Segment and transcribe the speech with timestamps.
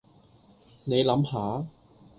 [0.83, 1.63] 你諗下